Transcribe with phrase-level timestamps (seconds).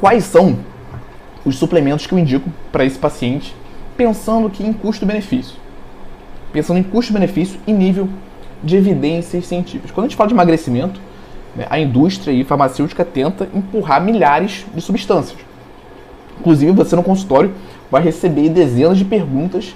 [0.00, 0.58] Quais são
[1.44, 3.54] os suplementos que eu indico para esse paciente,
[3.96, 5.56] pensando em custo-benefício?
[6.52, 8.08] Pensando em custo-benefício e nível
[8.62, 9.90] de evidências científicas.
[9.90, 11.00] Quando a gente fala de emagrecimento,
[11.56, 15.38] né, a indústria e farmacêutica tenta empurrar milhares de substâncias.
[16.38, 17.54] Inclusive, você no consultório
[17.90, 19.74] vai receber dezenas de perguntas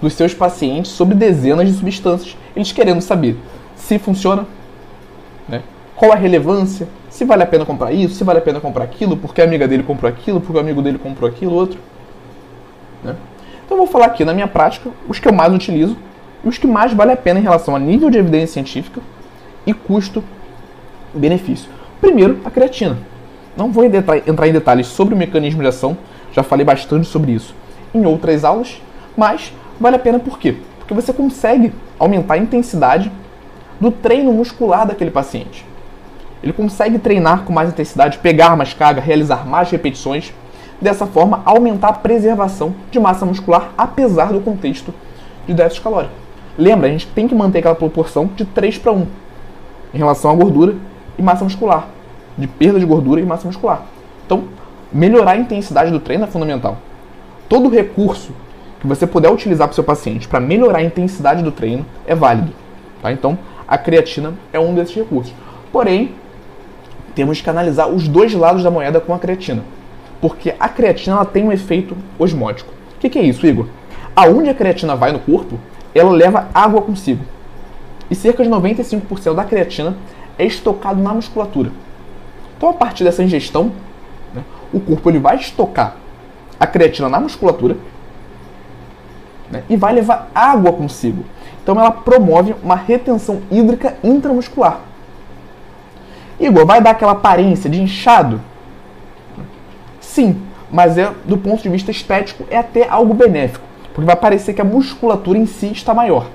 [0.00, 3.36] dos seus pacientes sobre dezenas de substâncias, eles querendo saber
[3.76, 4.46] se funciona,
[5.48, 5.62] né,
[5.96, 9.16] qual a relevância, se vale a pena comprar isso, se vale a pena comprar aquilo,
[9.16, 11.78] porque a amiga dele comprou aquilo, porque o amigo dele comprou aquilo, outro.
[13.02, 13.16] Né?
[13.64, 15.96] Então eu vou falar aqui na minha prática os que eu mais utilizo
[16.44, 19.00] e os que mais vale a pena em relação a nível de evidência científica
[19.66, 21.68] e custo-benefício.
[22.00, 22.96] Primeiro, a creatina.
[23.56, 25.96] Não vou entrar em detalhes sobre o mecanismo de ação,
[26.32, 27.54] já falei bastante sobre isso
[27.94, 28.80] em outras aulas,
[29.16, 30.56] mas vale a pena por quê?
[30.78, 33.10] Porque você consegue aumentar a intensidade
[33.80, 35.64] do treino muscular daquele paciente.
[36.42, 40.32] Ele consegue treinar com mais intensidade, pegar mais carga, realizar mais repetições,
[40.80, 44.94] dessa forma aumentar a preservação de massa muscular apesar do contexto
[45.46, 46.14] de déficit calórico.
[46.56, 49.06] Lembra, a gente tem que manter aquela proporção de 3 para 1
[49.94, 50.74] em relação à gordura
[51.18, 51.88] e massa muscular,
[52.36, 53.82] de perda de gordura e massa muscular.
[54.24, 54.44] Então,
[54.92, 56.78] melhorar a intensidade do treino é fundamental.
[57.48, 58.32] Todo recurso
[58.80, 62.14] que você puder utilizar para o seu paciente para melhorar a intensidade do treino é
[62.14, 62.52] válido.
[63.02, 63.12] Tá?
[63.12, 65.34] Então, a creatina é um desses recursos.
[65.70, 66.14] Porém,
[67.14, 69.62] temos que analisar os dois lados da moeda com a creatina.
[70.20, 72.72] Porque a creatina ela tem um efeito osmótico.
[72.96, 73.66] O que, que é isso, Igor?
[74.16, 75.58] Aonde a creatina vai no corpo,
[75.94, 77.24] ela leva água consigo.
[78.10, 79.96] E cerca de 95% da creatina
[80.38, 81.70] é estocado na musculatura.
[82.56, 83.72] Então, a partir dessa ingestão,
[84.34, 85.96] né, o corpo ele vai estocar
[86.58, 87.76] a creatina na musculatura
[89.50, 91.24] né, e vai levar água consigo.
[91.62, 94.80] Então, ela promove uma retenção hídrica intramuscular.
[96.38, 98.40] Igor, vai dar aquela aparência de inchado?
[100.00, 100.40] Sim,
[100.70, 104.60] mas é do ponto de vista estético é até algo benéfico, porque vai parecer que
[104.60, 106.26] a musculatura em si está maior.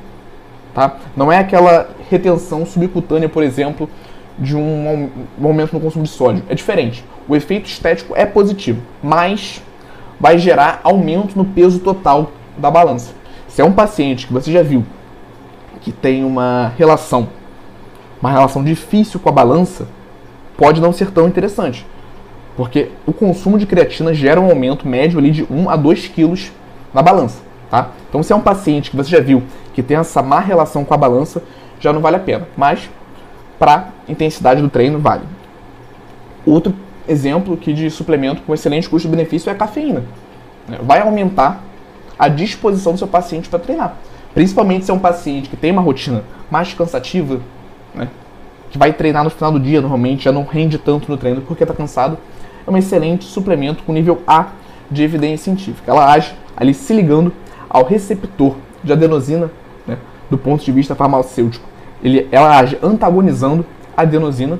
[0.73, 0.97] Tá?
[1.15, 3.89] Não é aquela retenção subcutânea, por exemplo,
[4.37, 5.09] de um
[5.41, 6.43] aumento no consumo de sódio.
[6.49, 7.03] É diferente.
[7.27, 9.63] O efeito estético é positivo, mas
[10.19, 13.13] vai gerar aumento no peso total da balança.
[13.47, 14.85] Se é um paciente que você já viu
[15.81, 17.27] que tem uma relação
[18.25, 19.87] uma relação difícil com a balança,
[20.57, 21.85] pode não ser tão interessante.
[22.57, 26.51] Porque o consumo de creatina gera um aumento médio ali de 1 a 2 quilos
[26.93, 27.41] na balança.
[27.69, 27.89] Tá?
[28.09, 30.93] Então, se é um paciente que você já viu que tem essa má relação com
[30.93, 31.43] a balança,
[31.79, 32.47] já não vale a pena.
[32.55, 32.89] Mas,
[33.59, 35.23] para intensidade do treino, vale.
[36.45, 36.73] Outro
[37.07, 40.03] exemplo aqui de suplemento com excelente custo-benefício é a cafeína.
[40.81, 41.61] Vai aumentar
[42.17, 43.95] a disposição do seu paciente para treinar.
[44.33, 47.39] Principalmente se é um paciente que tem uma rotina mais cansativa,
[47.93, 48.09] né?
[48.69, 51.63] Que vai treinar no final do dia, normalmente já não rende tanto no treino porque
[51.63, 52.17] está cansado.
[52.67, 54.47] É um excelente suplemento com nível A
[54.91, 55.91] de evidência científica.
[55.91, 57.31] Ela age ali se ligando
[57.69, 59.49] ao receptor de adenosina,
[59.87, 59.97] né?
[60.29, 61.65] do ponto de vista farmacêutico.
[62.03, 63.65] Ele, ela age antagonizando
[63.95, 64.59] a adenosina,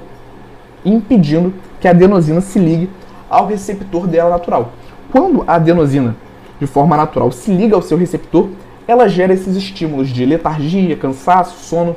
[0.84, 2.90] impedindo que a adenosina se ligue
[3.30, 4.72] ao receptor dela natural.
[5.12, 6.16] Quando a adenosina,
[6.60, 8.50] de forma natural, se liga ao seu receptor,
[8.88, 11.96] ela gera esses estímulos de letargia, cansaço, sono,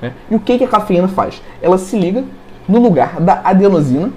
[0.00, 0.12] né?
[0.30, 1.42] E o que, que a cafeína faz?
[1.60, 2.24] Ela se liga
[2.68, 4.12] no lugar da adenosina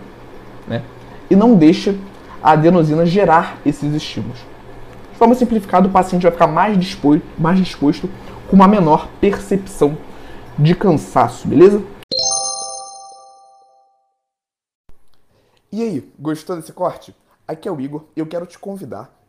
[0.67, 0.83] né?
[1.29, 1.95] e não deixa
[2.41, 4.39] a adenosina gerar esses estímulos.
[5.11, 8.09] De forma simplificada, o paciente vai ficar mais disposto, mais disposto
[8.49, 9.97] com uma menor percepção
[10.57, 11.81] de cansaço, beleza?
[15.71, 17.15] E aí, gostou desse corte?
[17.47, 19.20] Aqui é o Igor e eu quero te convidar